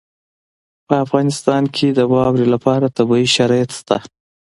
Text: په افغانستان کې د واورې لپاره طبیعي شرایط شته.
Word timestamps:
په 0.87 0.93
افغانستان 1.05 1.63
کې 1.75 1.87
د 1.91 1.99
واورې 2.13 2.45
لپاره 2.53 2.93
طبیعي 2.97 3.27
شرایط 3.37 3.69
شته. 3.79 3.97